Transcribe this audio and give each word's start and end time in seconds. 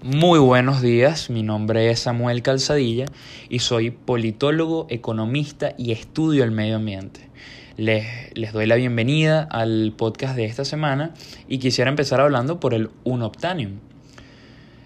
Muy 0.00 0.38
buenos 0.38 0.80
días, 0.80 1.28
mi 1.28 1.42
nombre 1.42 1.90
es 1.90 1.98
Samuel 1.98 2.40
Calzadilla 2.40 3.06
y 3.48 3.58
soy 3.58 3.90
politólogo, 3.90 4.86
economista 4.90 5.74
y 5.76 5.90
estudio 5.90 6.44
el 6.44 6.52
medio 6.52 6.76
ambiente. 6.76 7.28
Les, 7.76 8.06
les, 8.34 8.52
doy 8.52 8.66
la 8.66 8.76
bienvenida 8.76 9.42
al 9.50 9.92
podcast 9.96 10.36
de 10.36 10.44
esta 10.44 10.64
semana 10.64 11.14
y 11.48 11.58
quisiera 11.58 11.90
empezar 11.90 12.20
hablando 12.20 12.60
por 12.60 12.74
el 12.74 12.90
unobtanium. 13.02 13.80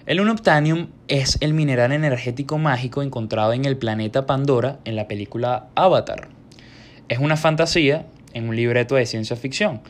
El 0.06 0.22
unobtanium 0.22 0.88
es 1.08 1.36
el 1.42 1.52
mineral 1.52 1.92
energético 1.92 2.56
mágico 2.56 3.02
encontrado 3.02 3.52
en 3.52 3.66
el 3.66 3.76
planeta 3.76 4.24
Pandora 4.24 4.78
en 4.86 4.96
la 4.96 5.08
película 5.08 5.68
Avatar. 5.74 6.28
Es 7.10 7.18
una 7.18 7.36
fantasía 7.36 8.06
en 8.32 8.48
un 8.48 8.56
libreto 8.56 8.94
de 8.94 9.04
ciencia 9.04 9.36
ficción, 9.36 9.82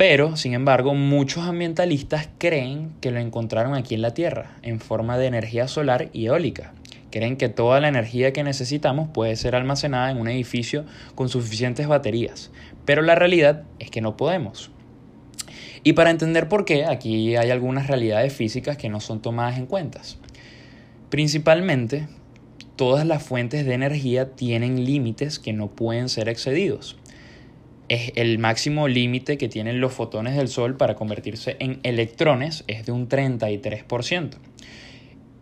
pero, 0.00 0.34
sin 0.38 0.54
embargo, 0.54 0.94
muchos 0.94 1.44
ambientalistas 1.44 2.30
creen 2.38 2.90
que 3.02 3.10
lo 3.10 3.20
encontraron 3.20 3.74
aquí 3.74 3.94
en 3.94 4.00
la 4.00 4.14
Tierra, 4.14 4.56
en 4.62 4.80
forma 4.80 5.18
de 5.18 5.26
energía 5.26 5.68
solar 5.68 6.08
y 6.14 6.24
eólica. 6.24 6.72
Creen 7.10 7.36
que 7.36 7.50
toda 7.50 7.80
la 7.80 7.88
energía 7.88 8.32
que 8.32 8.42
necesitamos 8.42 9.10
puede 9.10 9.36
ser 9.36 9.54
almacenada 9.54 10.10
en 10.10 10.16
un 10.16 10.28
edificio 10.28 10.86
con 11.14 11.28
suficientes 11.28 11.86
baterías, 11.86 12.50
pero 12.86 13.02
la 13.02 13.14
realidad 13.14 13.64
es 13.78 13.90
que 13.90 14.00
no 14.00 14.16
podemos. 14.16 14.70
Y 15.84 15.92
para 15.92 16.08
entender 16.08 16.48
por 16.48 16.64
qué, 16.64 16.86
aquí 16.86 17.36
hay 17.36 17.50
algunas 17.50 17.86
realidades 17.86 18.32
físicas 18.32 18.78
que 18.78 18.88
no 18.88 19.00
son 19.00 19.20
tomadas 19.20 19.58
en 19.58 19.66
cuenta. 19.66 20.00
Principalmente, 21.10 22.08
todas 22.74 23.04
las 23.04 23.22
fuentes 23.22 23.66
de 23.66 23.74
energía 23.74 24.30
tienen 24.30 24.82
límites 24.82 25.38
que 25.38 25.52
no 25.52 25.68
pueden 25.68 26.08
ser 26.08 26.30
excedidos 26.30 26.96
es 27.90 28.12
el 28.14 28.38
máximo 28.38 28.86
límite 28.86 29.36
que 29.36 29.48
tienen 29.48 29.80
los 29.80 29.92
fotones 29.92 30.36
del 30.36 30.46
Sol 30.46 30.76
para 30.76 30.94
convertirse 30.94 31.56
en 31.58 31.80
electrones 31.82 32.62
es 32.68 32.86
de 32.86 32.92
un 32.92 33.08
33%. 33.08 34.36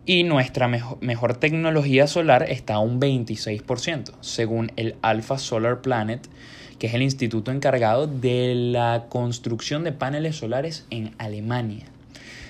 Y 0.07 0.23
nuestra 0.23 0.67
mejor, 0.67 1.37
tecnología 1.37 2.07
solar 2.07 2.47
está 2.49 2.73
a 2.73 2.79
un 2.79 2.99
26%, 2.99 4.13
según 4.21 4.71
el 4.77 4.95
Alpha 5.03 5.37
Solar 5.37 5.81
Planet, 5.81 6.27
que 6.79 6.87
es 6.87 6.95
el 6.95 7.03
instituto 7.03 7.51
encargado 7.51 8.07
de 8.07 8.55
la 8.55 9.05
construcción 9.09 9.83
de 9.83 9.91
paneles 9.91 10.37
solares 10.37 10.87
en 10.89 11.11
Alemania. 11.19 11.85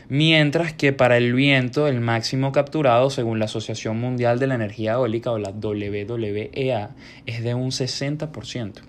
Mientras 0.08 0.72
que 0.72 0.94
para 0.94 1.18
el 1.18 1.34
viento 1.34 1.90
el 1.90 2.00
máximo 2.00 2.54
capturado 2.54 3.10
según 3.10 3.38
la 3.38 3.46
Asociación 3.46 4.00
Mundial 4.00 4.40
de 4.40 4.48
la 4.48 4.56
Energía 4.56 4.94
Eólica 4.94 5.32
o 5.32 5.38
la 5.38 5.50
WWEA 5.50 6.92
es 7.26 7.44
de 7.44 7.54
un 7.54 7.72
60%. 7.72 8.82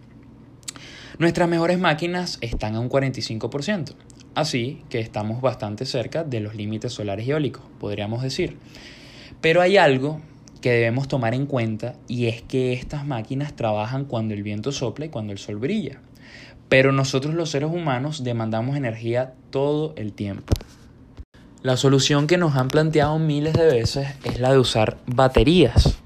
Nuestras 1.18 1.48
mejores 1.48 1.78
máquinas 1.78 2.38
están 2.40 2.76
a 2.76 2.80
un 2.80 2.88
45%, 2.88 3.94
así 4.34 4.82
que 4.88 5.00
estamos 5.00 5.42
bastante 5.42 5.84
cerca 5.84 6.22
de 6.24 6.40
los 6.40 6.54
límites 6.54 6.92
solares 6.92 7.26
y 7.26 7.32
eólicos, 7.32 7.62
podríamos 7.78 8.22
decir. 8.22 8.56
Pero 9.40 9.60
hay 9.60 9.76
algo 9.76 10.20
que 10.60 10.70
debemos 10.70 11.08
tomar 11.08 11.34
en 11.34 11.46
cuenta 11.46 11.94
y 12.06 12.26
es 12.26 12.42
que 12.42 12.72
estas 12.74 13.04
máquinas 13.04 13.54
trabajan 13.56 14.04
cuando 14.04 14.34
el 14.34 14.42
viento 14.42 14.72
sopla 14.72 15.06
y 15.06 15.08
cuando 15.08 15.32
el 15.32 15.38
sol 15.38 15.56
brilla. 15.56 16.00
Pero 16.68 16.92
nosotros 16.92 17.34
los 17.34 17.50
seres 17.50 17.70
humanos 17.70 18.22
demandamos 18.22 18.76
energía 18.76 19.34
todo 19.50 19.94
el 19.96 20.12
tiempo. 20.12 20.54
La 21.62 21.76
solución 21.76 22.26
que 22.26 22.38
nos 22.38 22.56
han 22.56 22.68
planteado 22.68 23.18
miles 23.18 23.54
de 23.54 23.66
veces 23.66 24.08
es 24.24 24.38
la 24.38 24.52
de 24.52 24.58
usar 24.58 24.98
baterías. 25.06 25.98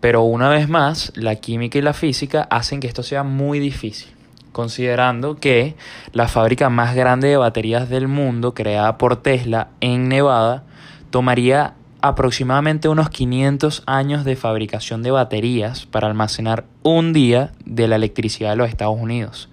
Pero 0.00 0.22
una 0.22 0.48
vez 0.48 0.68
más, 0.68 1.12
la 1.16 1.34
química 1.34 1.78
y 1.78 1.82
la 1.82 1.92
física 1.92 2.46
hacen 2.50 2.78
que 2.78 2.86
esto 2.86 3.02
sea 3.02 3.24
muy 3.24 3.58
difícil 3.58 4.17
considerando 4.58 5.36
que 5.36 5.76
la 6.10 6.26
fábrica 6.26 6.68
más 6.68 6.96
grande 6.96 7.28
de 7.28 7.36
baterías 7.36 7.88
del 7.88 8.08
mundo, 8.08 8.54
creada 8.54 8.98
por 8.98 9.14
Tesla 9.14 9.68
en 9.80 10.08
Nevada, 10.08 10.64
tomaría 11.10 11.74
aproximadamente 12.00 12.88
unos 12.88 13.08
500 13.08 13.84
años 13.86 14.24
de 14.24 14.34
fabricación 14.34 15.04
de 15.04 15.12
baterías 15.12 15.86
para 15.86 16.08
almacenar 16.08 16.64
un 16.82 17.12
día 17.12 17.52
de 17.66 17.86
la 17.86 17.94
electricidad 17.94 18.50
de 18.50 18.56
los 18.56 18.68
Estados 18.68 18.96
Unidos, 18.98 19.48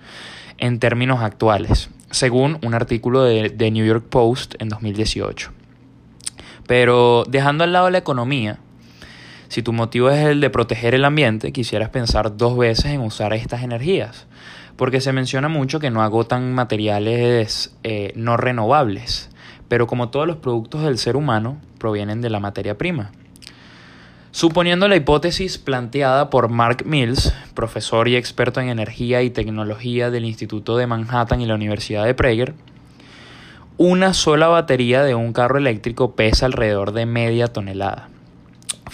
en 0.57 0.79
términos 0.79 1.21
actuales, 1.21 1.91
según 2.09 2.57
un 2.65 2.73
artículo 2.73 3.21
de, 3.21 3.51
The 3.51 3.69
New 3.69 3.85
York 3.85 4.05
Post 4.09 4.55
en 4.57 4.69
2018. 4.69 5.51
Pero 6.65 7.25
dejando 7.27 7.63
al 7.63 7.73
lado 7.73 7.91
la 7.91 7.99
economía, 7.99 8.57
si 9.49 9.61
tu 9.61 9.71
motivo 9.71 10.09
es 10.09 10.25
el 10.25 10.41
de 10.41 10.49
proteger 10.49 10.95
el 10.95 11.05
ambiente, 11.05 11.51
quisieras 11.51 11.89
pensar 11.89 12.37
dos 12.37 12.57
veces 12.57 12.85
en 12.85 13.01
usar 13.01 13.33
estas 13.33 13.61
energías, 13.61 14.25
porque 14.75 15.01
se 15.01 15.13
menciona 15.13 15.47
mucho 15.47 15.79
que 15.79 15.91
no 15.91 16.01
agotan 16.01 16.53
materiales 16.53 17.75
eh, 17.83 18.11
no 18.15 18.37
renovables, 18.37 19.29
pero 19.67 19.87
como 19.87 20.09
todos 20.09 20.27
los 20.27 20.37
productos 20.37 20.83
del 20.83 20.97
ser 20.97 21.15
humano, 21.15 21.57
provienen 21.77 22.21
de 22.21 22.29
la 22.29 22.39
materia 22.39 22.77
prima. 22.77 23.11
Suponiendo 24.31 24.89
la 24.89 24.97
hipótesis 24.97 25.57
planteada 25.57 26.29
por 26.29 26.49
Mark 26.49 26.83
Mills, 26.85 27.33
profesor 27.53 28.09
y 28.09 28.17
experto 28.17 28.59
en 28.59 28.67
energía 28.67 29.21
y 29.21 29.29
tecnología 29.29 30.11
del 30.11 30.25
Instituto 30.25 30.75
de 30.75 30.87
Manhattan 30.87 31.39
y 31.39 31.45
la 31.45 31.55
Universidad 31.55 32.03
de 32.03 32.13
Prager, 32.13 32.53
una 33.77 34.13
sola 34.13 34.47
batería 34.47 35.03
de 35.03 35.15
un 35.15 35.31
carro 35.31 35.57
eléctrico 35.57 36.15
pesa 36.15 36.47
alrededor 36.47 36.91
de 36.91 37.05
media 37.05 37.47
tonelada. 37.47 38.09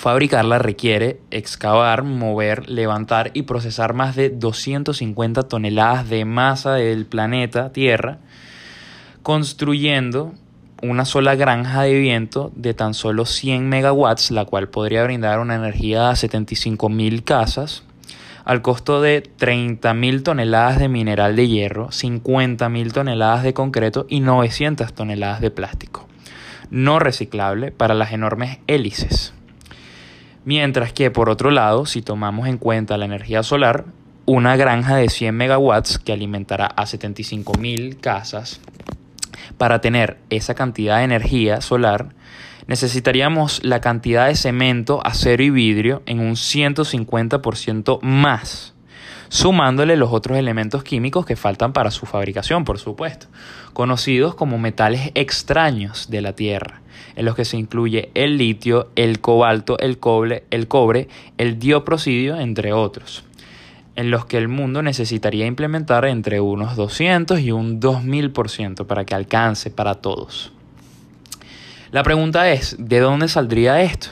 Fabricarla 0.01 0.57
requiere 0.57 1.19
excavar, 1.29 2.01
mover, 2.01 2.67
levantar 2.67 3.29
y 3.35 3.43
procesar 3.43 3.93
más 3.93 4.15
de 4.15 4.31
250 4.31 5.43
toneladas 5.43 6.09
de 6.09 6.25
masa 6.25 6.73
del 6.73 7.05
planeta 7.05 7.71
Tierra, 7.71 8.17
construyendo 9.21 10.33
una 10.81 11.05
sola 11.05 11.35
granja 11.35 11.83
de 11.83 11.99
viento 11.99 12.51
de 12.55 12.73
tan 12.73 12.95
solo 12.95 13.27
100 13.27 13.69
megawatts, 13.69 14.31
la 14.31 14.45
cual 14.45 14.69
podría 14.69 15.03
brindar 15.03 15.39
una 15.39 15.53
energía 15.53 16.09
a 16.09 16.13
75.000 16.13 17.23
casas, 17.23 17.83
al 18.43 18.63
costo 18.63 19.03
de 19.03 19.21
30.000 19.21 20.23
toneladas 20.23 20.79
de 20.79 20.89
mineral 20.89 21.35
de 21.35 21.47
hierro, 21.47 21.89
50.000 21.89 22.91
toneladas 22.91 23.43
de 23.43 23.53
concreto 23.53 24.07
y 24.09 24.21
900 24.21 24.93
toneladas 24.93 25.41
de 25.41 25.51
plástico, 25.51 26.07
no 26.71 26.97
reciclable 26.97 27.71
para 27.71 27.93
las 27.93 28.13
enormes 28.13 28.57
hélices. 28.65 29.35
Mientras 30.43 30.93
que 30.93 31.11
por 31.11 31.29
otro 31.29 31.51
lado, 31.51 31.85
si 31.85 32.01
tomamos 32.01 32.47
en 32.47 32.57
cuenta 32.57 32.97
la 32.97 33.05
energía 33.05 33.43
solar, 33.43 33.85
una 34.25 34.55
granja 34.55 34.95
de 34.95 35.09
100 35.09 35.35
megawatts 35.35 35.99
que 35.99 36.13
alimentará 36.13 36.65
a 36.65 36.83
75.000 36.83 37.99
casas, 37.99 38.59
para 39.57 39.81
tener 39.81 40.17
esa 40.29 40.55
cantidad 40.55 40.97
de 40.97 41.03
energía 41.03 41.61
solar, 41.61 42.09
necesitaríamos 42.67 43.63
la 43.63 43.81
cantidad 43.81 44.27
de 44.27 44.35
cemento, 44.35 45.05
acero 45.05 45.43
y 45.43 45.49
vidrio 45.49 46.01
en 46.05 46.19
un 46.19 46.33
150% 46.33 47.99
más 48.01 48.73
sumándole 49.31 49.95
los 49.95 50.11
otros 50.11 50.37
elementos 50.37 50.83
químicos 50.83 51.25
que 51.25 51.37
faltan 51.37 51.71
para 51.71 51.89
su 51.89 52.05
fabricación, 52.05 52.65
por 52.65 52.79
supuesto, 52.79 53.27
conocidos 53.71 54.35
como 54.35 54.57
metales 54.57 55.11
extraños 55.15 56.09
de 56.09 56.21
la 56.21 56.33
Tierra, 56.33 56.80
en 57.15 57.25
los 57.25 57.35
que 57.35 57.45
se 57.45 57.57
incluye 57.57 58.09
el 58.13 58.37
litio, 58.37 58.89
el 58.95 59.19
cobalto, 59.19 59.77
el 59.79 59.97
cobre, 59.97 60.43
el 60.51 60.67
cobre, 60.67 61.07
el 61.37 61.59
dioprosidio, 61.59 62.39
entre 62.39 62.73
otros 62.73 63.23
en 63.95 64.09
los 64.09 64.25
que 64.25 64.37
el 64.37 64.47
mundo 64.47 64.81
necesitaría 64.81 65.45
implementar 65.45 66.05
entre 66.05 66.39
unos 66.39 66.75
200 66.75 67.39
y 67.41 67.51
un 67.51 67.79
2000% 67.81 68.85
para 68.85 69.05
que 69.05 69.15
alcance 69.15 69.69
para 69.69 69.95
todos. 69.95 70.53
La 71.91 72.03
pregunta 72.03 72.49
es, 72.49 72.77
¿de 72.79 72.99
dónde 72.99 73.27
saldría 73.27 73.81
esto? 73.81 74.07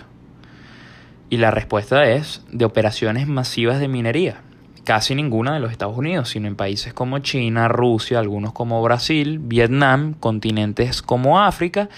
Y 1.29 1.37
la 1.37 1.49
respuesta 1.49 2.09
es, 2.11 2.43
de 2.51 2.65
operaciones 2.65 3.27
masivas 3.27 3.79
de 3.79 3.87
minería 3.87 4.41
casi 4.89 5.13
ninguna 5.13 5.53
de 5.53 5.59
los 5.59 5.71
Estados 5.71 5.95
Unidos, 5.95 6.29
sino 6.29 6.47
en 6.47 6.55
países 6.55 6.95
como 6.95 7.19
China, 7.19 7.67
Rusia, 7.67 8.17
algunos 8.17 8.53
como 8.53 8.81
Brasil, 8.81 9.37
Vietnam, 9.37 10.15
continentes 10.19 11.03
como 11.03 11.39
África, 11.39 11.89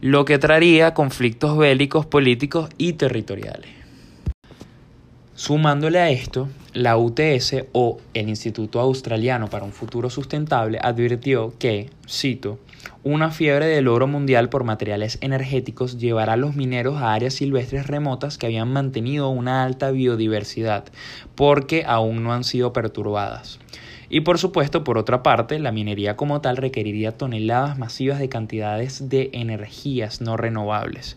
lo 0.00 0.24
que 0.24 0.38
traería 0.38 0.94
conflictos 0.94 1.58
bélicos, 1.58 2.06
políticos 2.06 2.70
y 2.78 2.94
territoriales. 2.94 3.68
Sumándole 5.34 5.98
a 5.98 6.08
esto, 6.08 6.48
la 6.72 6.96
UTS 6.96 7.56
o 7.72 7.98
el 8.14 8.30
Instituto 8.30 8.80
Australiano 8.80 9.50
para 9.50 9.66
un 9.66 9.72
Futuro 9.72 10.08
Sustentable 10.08 10.78
advirtió 10.80 11.52
que, 11.58 11.90
cito, 12.08 12.58
una 13.02 13.30
fiebre 13.30 13.66
del 13.66 13.88
oro 13.88 14.06
mundial 14.06 14.50
por 14.50 14.64
materiales 14.64 15.16
energéticos 15.22 15.98
llevará 15.98 16.34
a 16.34 16.36
los 16.36 16.54
mineros 16.54 16.98
a 16.98 17.14
áreas 17.14 17.32
silvestres 17.32 17.86
remotas 17.86 18.36
que 18.36 18.44
habían 18.44 18.70
mantenido 18.70 19.30
una 19.30 19.64
alta 19.64 19.90
biodiversidad, 19.90 20.84
porque 21.34 21.84
aún 21.86 22.22
no 22.22 22.34
han 22.34 22.44
sido 22.44 22.74
perturbadas. 22.74 23.58
Y 24.10 24.20
por 24.20 24.38
supuesto, 24.38 24.84
por 24.84 24.98
otra 24.98 25.22
parte, 25.22 25.58
la 25.58 25.72
minería 25.72 26.16
como 26.16 26.42
tal 26.42 26.58
requeriría 26.58 27.16
toneladas 27.16 27.78
masivas 27.78 28.18
de 28.18 28.28
cantidades 28.28 29.08
de 29.08 29.30
energías 29.32 30.20
no 30.20 30.36
renovables, 30.36 31.16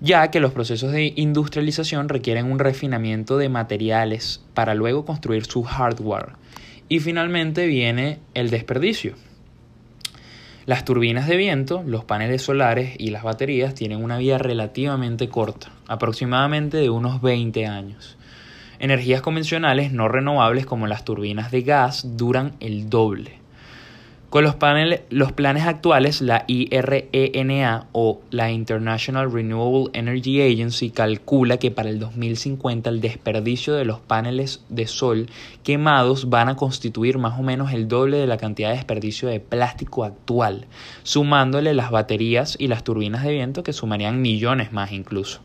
ya 0.00 0.28
que 0.32 0.40
los 0.40 0.52
procesos 0.52 0.90
de 0.90 1.12
industrialización 1.14 2.08
requieren 2.08 2.50
un 2.50 2.58
refinamiento 2.58 3.38
de 3.38 3.48
materiales 3.48 4.42
para 4.54 4.74
luego 4.74 5.04
construir 5.04 5.44
su 5.44 5.62
hardware. 5.62 6.30
Y 6.88 6.98
finalmente 6.98 7.68
viene 7.68 8.18
el 8.34 8.50
desperdicio 8.50 9.14
Las 10.64 10.84
turbinas 10.84 11.26
de 11.26 11.36
viento, 11.36 11.82
los 11.84 12.04
paneles 12.04 12.42
solares 12.42 12.94
y 12.96 13.10
las 13.10 13.24
baterías 13.24 13.74
tienen 13.74 14.02
una 14.02 14.18
vida 14.18 14.38
relativamente 14.38 15.28
corta, 15.28 15.72
aproximadamente 15.88 16.76
de 16.76 16.88
unos 16.88 17.20
20 17.20 17.66
años. 17.66 18.16
Energías 18.78 19.22
convencionales 19.22 19.92
no 19.92 20.06
renovables 20.06 20.64
como 20.64 20.86
las 20.86 21.04
turbinas 21.04 21.50
de 21.50 21.62
gas 21.62 22.16
duran 22.16 22.52
el 22.60 22.88
doble. 22.88 23.41
Con 24.32 24.44
los, 24.44 24.56
los 25.10 25.32
planes 25.32 25.66
actuales, 25.66 26.22
la 26.22 26.46
IRENA 26.46 27.88
o 27.92 28.22
la 28.30 28.50
International 28.50 29.30
Renewable 29.30 29.90
Energy 29.92 30.40
Agency 30.40 30.88
calcula 30.88 31.58
que 31.58 31.70
para 31.70 31.90
el 31.90 31.98
2050 31.98 32.88
el 32.88 33.02
desperdicio 33.02 33.74
de 33.74 33.84
los 33.84 34.00
paneles 34.00 34.64
de 34.70 34.86
sol 34.86 35.26
quemados 35.62 36.30
van 36.30 36.48
a 36.48 36.56
constituir 36.56 37.18
más 37.18 37.38
o 37.38 37.42
menos 37.42 37.74
el 37.74 37.88
doble 37.88 38.16
de 38.16 38.26
la 38.26 38.38
cantidad 38.38 38.70
de 38.70 38.76
desperdicio 38.76 39.28
de 39.28 39.38
plástico 39.38 40.02
actual, 40.02 40.64
sumándole 41.02 41.74
las 41.74 41.90
baterías 41.90 42.56
y 42.58 42.68
las 42.68 42.84
turbinas 42.84 43.24
de 43.24 43.32
viento 43.32 43.62
que 43.62 43.74
sumarían 43.74 44.22
millones 44.22 44.72
más 44.72 44.92
incluso. 44.92 45.42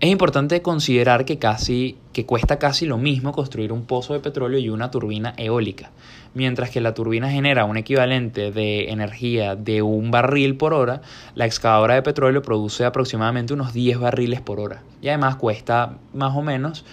Es 0.00 0.10
importante 0.10 0.60
considerar 0.60 1.24
que, 1.24 1.38
casi, 1.38 1.96
que 2.12 2.26
cuesta 2.26 2.58
casi 2.58 2.84
lo 2.84 2.98
mismo 2.98 3.32
construir 3.32 3.72
un 3.72 3.84
pozo 3.84 4.12
de 4.12 4.20
petróleo 4.20 4.58
y 4.58 4.68
una 4.68 4.90
turbina 4.90 5.34
eólica, 5.36 5.92
mientras 6.34 6.70
que 6.70 6.80
la 6.80 6.94
turbina 6.94 7.30
genera 7.30 7.64
un 7.64 7.76
equivalente 7.76 8.50
de 8.50 8.90
energía 8.90 9.54
de 9.54 9.82
un 9.82 10.10
barril 10.10 10.56
por 10.56 10.74
hora, 10.74 11.00
la 11.34 11.46
excavadora 11.46 11.94
de 11.94 12.02
petróleo 12.02 12.42
produce 12.42 12.84
aproximadamente 12.84 13.54
unos 13.54 13.72
10 13.72 14.00
barriles 14.00 14.40
por 14.40 14.58
hora 14.60 14.82
y 15.00 15.08
además 15.08 15.36
cuesta 15.36 15.98
más 16.12 16.36
o 16.36 16.42
menos 16.42 16.84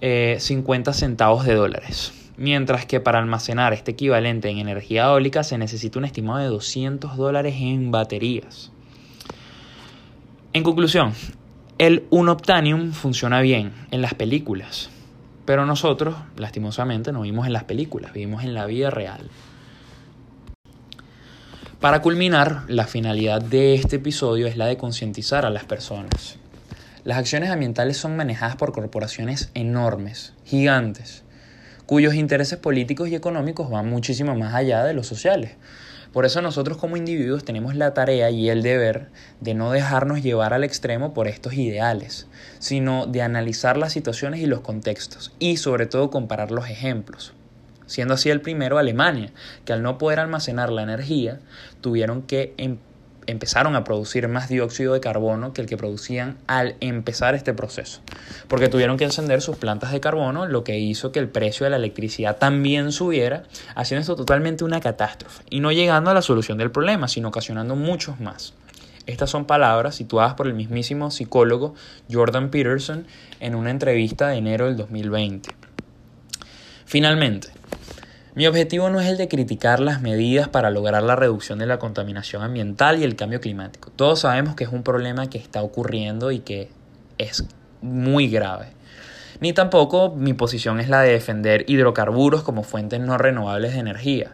50 0.00 0.90
eh, 0.90 0.94
centavos 0.94 1.46
de 1.46 1.54
dólares. 1.54 2.12
Mientras 2.36 2.84
que 2.84 2.98
para 3.00 3.20
almacenar 3.20 3.72
este 3.72 3.92
equivalente 3.92 4.50
en 4.50 4.58
energía 4.58 5.04
eólica 5.04 5.44
se 5.44 5.56
necesita 5.56 5.98
un 5.98 6.04
estimado 6.04 6.40
de 6.40 6.48
200 6.48 7.16
dólares 7.16 7.54
en 7.58 7.90
baterías. 7.92 8.72
En 10.52 10.64
conclusión, 10.64 11.12
el 11.86 12.06
unobtainium 12.08 12.92
funciona 12.92 13.42
bien 13.42 13.74
en 13.90 14.00
las 14.00 14.14
películas, 14.14 14.88
pero 15.44 15.66
nosotros, 15.66 16.16
lastimosamente, 16.38 17.12
no 17.12 17.20
vimos 17.20 17.46
en 17.46 17.52
las 17.52 17.64
películas, 17.64 18.14
vivimos 18.14 18.42
en 18.42 18.54
la 18.54 18.64
vida 18.64 18.88
real. 18.88 19.28
Para 21.80 22.00
culminar, 22.00 22.62
la 22.68 22.86
finalidad 22.86 23.42
de 23.42 23.74
este 23.74 23.96
episodio 23.96 24.46
es 24.46 24.56
la 24.56 24.64
de 24.64 24.78
concientizar 24.78 25.44
a 25.44 25.50
las 25.50 25.64
personas. 25.64 26.38
Las 27.04 27.18
acciones 27.18 27.50
ambientales 27.50 27.98
son 27.98 28.16
manejadas 28.16 28.56
por 28.56 28.72
corporaciones 28.72 29.50
enormes, 29.52 30.32
gigantes, 30.46 31.22
cuyos 31.84 32.14
intereses 32.14 32.58
políticos 32.58 33.10
y 33.10 33.14
económicos 33.14 33.68
van 33.68 33.90
muchísimo 33.90 34.34
más 34.34 34.54
allá 34.54 34.84
de 34.84 34.94
los 34.94 35.06
sociales. 35.06 35.50
Por 36.14 36.24
eso 36.26 36.40
nosotros 36.40 36.78
como 36.78 36.96
individuos 36.96 37.44
tenemos 37.44 37.74
la 37.74 37.92
tarea 37.92 38.30
y 38.30 38.48
el 38.48 38.62
deber 38.62 39.08
de 39.40 39.54
no 39.54 39.72
dejarnos 39.72 40.22
llevar 40.22 40.54
al 40.54 40.62
extremo 40.62 41.12
por 41.12 41.26
estos 41.26 41.54
ideales, 41.54 42.28
sino 42.60 43.06
de 43.06 43.20
analizar 43.20 43.76
las 43.76 43.92
situaciones 43.92 44.38
y 44.38 44.46
los 44.46 44.60
contextos 44.60 45.32
y 45.40 45.56
sobre 45.56 45.86
todo 45.86 46.10
comparar 46.10 46.52
los 46.52 46.70
ejemplos. 46.70 47.34
Siendo 47.86 48.14
así 48.14 48.30
el 48.30 48.40
primero 48.40 48.78
Alemania, 48.78 49.32
que 49.64 49.72
al 49.72 49.82
no 49.82 49.98
poder 49.98 50.20
almacenar 50.20 50.70
la 50.70 50.84
energía, 50.84 51.40
tuvieron 51.80 52.22
que 52.22 52.54
em 52.58 52.78
empezaron 53.26 53.76
a 53.76 53.84
producir 53.84 54.28
más 54.28 54.48
dióxido 54.48 54.94
de 54.94 55.00
carbono 55.00 55.52
que 55.52 55.60
el 55.60 55.66
que 55.66 55.76
producían 55.76 56.36
al 56.46 56.76
empezar 56.80 57.34
este 57.34 57.54
proceso, 57.54 58.00
porque 58.48 58.68
tuvieron 58.68 58.96
que 58.96 59.04
encender 59.04 59.40
sus 59.40 59.56
plantas 59.56 59.92
de 59.92 60.00
carbono, 60.00 60.46
lo 60.46 60.64
que 60.64 60.78
hizo 60.78 61.12
que 61.12 61.18
el 61.18 61.28
precio 61.28 61.64
de 61.64 61.70
la 61.70 61.76
electricidad 61.76 62.36
también 62.36 62.92
subiera, 62.92 63.44
haciendo 63.74 64.00
esto 64.00 64.16
totalmente 64.16 64.64
una 64.64 64.80
catástrofe, 64.80 65.42
y 65.50 65.60
no 65.60 65.72
llegando 65.72 66.10
a 66.10 66.14
la 66.14 66.22
solución 66.22 66.58
del 66.58 66.70
problema, 66.70 67.08
sino 67.08 67.28
ocasionando 67.28 67.76
muchos 67.76 68.20
más. 68.20 68.54
Estas 69.06 69.28
son 69.28 69.44
palabras 69.44 69.94
situadas 69.94 70.34
por 70.34 70.46
el 70.46 70.54
mismísimo 70.54 71.10
psicólogo 71.10 71.74
Jordan 72.10 72.50
Peterson 72.50 73.06
en 73.40 73.54
una 73.54 73.70
entrevista 73.70 74.28
de 74.28 74.36
enero 74.36 74.64
del 74.66 74.76
2020. 74.76 75.50
Finalmente, 76.86 77.48
mi 78.34 78.48
objetivo 78.48 78.90
no 78.90 79.00
es 79.00 79.06
el 79.06 79.16
de 79.16 79.28
criticar 79.28 79.78
las 79.78 80.02
medidas 80.02 80.48
para 80.48 80.70
lograr 80.70 81.04
la 81.04 81.14
reducción 81.14 81.60
de 81.60 81.66
la 81.66 81.78
contaminación 81.78 82.42
ambiental 82.42 82.98
y 82.98 83.04
el 83.04 83.14
cambio 83.14 83.40
climático. 83.40 83.92
Todos 83.94 84.20
sabemos 84.20 84.56
que 84.56 84.64
es 84.64 84.70
un 84.70 84.82
problema 84.82 85.30
que 85.30 85.38
está 85.38 85.62
ocurriendo 85.62 86.32
y 86.32 86.40
que 86.40 86.68
es 87.16 87.44
muy 87.80 88.28
grave. 88.28 88.72
Ni 89.38 89.52
tampoco 89.52 90.12
mi 90.16 90.32
posición 90.32 90.80
es 90.80 90.88
la 90.88 91.02
de 91.02 91.12
defender 91.12 91.64
hidrocarburos 91.68 92.42
como 92.42 92.64
fuentes 92.64 92.98
no 92.98 93.18
renovables 93.18 93.74
de 93.74 93.78
energía, 93.78 94.32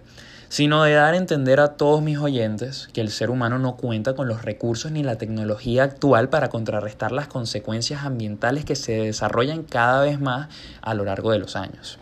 sino 0.48 0.82
de 0.82 0.94
dar 0.94 1.12
a 1.12 1.18
entender 1.18 1.60
a 1.60 1.76
todos 1.76 2.00
mis 2.00 2.16
oyentes 2.16 2.88
que 2.94 3.02
el 3.02 3.10
ser 3.10 3.28
humano 3.28 3.58
no 3.58 3.76
cuenta 3.76 4.14
con 4.14 4.28
los 4.28 4.42
recursos 4.46 4.92
ni 4.92 5.02
la 5.02 5.16
tecnología 5.16 5.84
actual 5.84 6.30
para 6.30 6.48
contrarrestar 6.48 7.12
las 7.12 7.28
consecuencias 7.28 8.04
ambientales 8.04 8.64
que 8.64 8.76
se 8.76 8.92
desarrollan 8.92 9.62
cada 9.62 10.02
vez 10.02 10.18
más 10.18 10.48
a 10.80 10.94
lo 10.94 11.04
largo 11.04 11.32
de 11.32 11.38
los 11.38 11.54
años. 11.54 11.98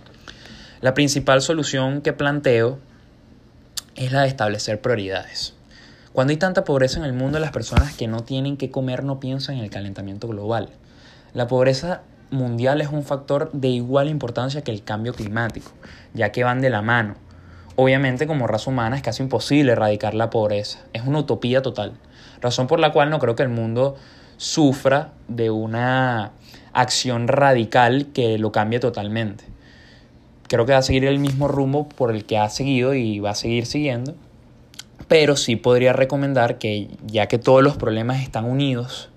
La 0.81 0.95
principal 0.95 1.43
solución 1.43 2.03
que 2.03 2.13
planteo 2.13 2.79
es 3.97 4.13
la 4.13 4.23
de 4.23 4.29
establecer 4.29 4.81
prioridades. 4.81 5.55
Cuando 6.13 6.31
hay 6.31 6.37
tanta 6.37 6.63
pobreza 6.63 7.01
en 7.01 7.05
el 7.05 7.13
mundo, 7.13 7.41
las 7.41 7.51
personas 7.51 7.97
que 7.97 8.07
no 8.07 8.21
tienen 8.21 8.57
que 8.57 8.71
comer 8.71 9.03
no 9.03 9.19
piensan 9.19 9.57
en 9.57 9.65
el 9.65 9.71
calentamiento 9.71 10.29
global. 10.29 10.69
La 11.35 11.49
pobreza 11.49 12.03
mundial 12.31 12.81
es 12.81 12.91
un 12.91 13.03
factor 13.03 13.51
de 13.53 13.67
igual 13.67 14.09
importancia 14.09 14.63
que 14.63 14.71
el 14.71 14.85
cambio 14.85 15.15
climático, 15.15 15.73
ya 16.15 16.31
que 16.31 16.45
van 16.45 16.61
de 16.61 16.71
la 16.71 16.81
mano. 16.81 17.17
Obviamente 17.75 18.29
como 18.29 18.47
raza 18.47 18.71
humana 18.71 18.95
es 18.95 19.03
casi 19.03 19.25
imposible 19.25 19.73
erradicar 19.73 20.15
la 20.15 20.31
pobreza, 20.31 20.79
es 20.93 21.03
una 21.05 21.19
utopía 21.19 21.61
total, 21.61 21.95
razón 22.41 22.69
por 22.69 22.79
la 22.79 22.93
cual 22.93 23.11
no 23.11 23.19
creo 23.19 23.35
que 23.35 23.43
el 23.43 23.49
mundo 23.49 23.97
sufra 24.37 25.11
de 25.27 25.51
una 25.51 26.31
acción 26.73 27.27
radical 27.27 28.13
que 28.15 28.39
lo 28.39 28.53
cambie 28.53 28.79
totalmente 28.79 29.58
creo 30.49 30.67
que 30.67 30.73
va 30.73 30.79
a 30.79 30.83
seguir 30.83 31.05
el 31.05 31.19
mismo 31.19 31.47
rumbo 31.47 31.89
por 31.89 32.11
el 32.11 32.25
que 32.25 32.39
ha 32.39 32.49
seguido 32.49 32.95
y 32.95 33.21
va 33.21 33.31
a 33.31 33.35
seguir 33.35 33.67
siguiendo. 33.67 34.15
Pero 35.07 35.37
sí 35.37 35.57
podría 35.57 35.93
recomendar 35.93 36.59
que 36.59 36.89
ya 37.07 37.27
que 37.29 37.39
todos 37.39 37.63
los 37.63 37.77
problemas 37.77 38.23
están 38.23 38.45
unidos 38.45 39.11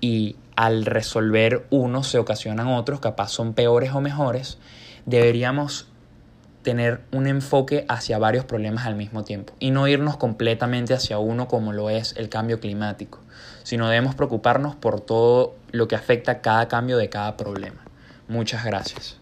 y 0.00 0.36
al 0.56 0.84
resolver 0.84 1.66
unos 1.70 2.08
se 2.08 2.18
ocasionan 2.18 2.68
otros, 2.68 3.00
capaz 3.00 3.28
son 3.28 3.54
peores 3.54 3.92
o 3.92 4.00
mejores, 4.00 4.58
deberíamos 5.06 5.88
tener 6.62 7.00
un 7.12 7.26
enfoque 7.26 7.84
hacia 7.88 8.18
varios 8.18 8.44
problemas 8.44 8.84
al 8.86 8.96
mismo 8.96 9.22
tiempo 9.22 9.54
y 9.60 9.70
no 9.70 9.86
irnos 9.86 10.16
completamente 10.16 10.92
hacia 10.92 11.18
uno 11.18 11.46
como 11.46 11.72
lo 11.72 11.88
es 11.88 12.14
el 12.16 12.28
cambio 12.28 12.58
climático, 12.58 13.20
sino 13.62 13.88
debemos 13.88 14.16
preocuparnos 14.16 14.74
por 14.74 15.00
todo 15.00 15.54
lo 15.70 15.86
que 15.86 15.94
afecta 15.94 16.40
cada 16.40 16.66
cambio 16.66 16.98
de 16.98 17.08
cada 17.08 17.36
problema. 17.36 17.84
Muchas 18.26 18.64
gracias. 18.64 19.18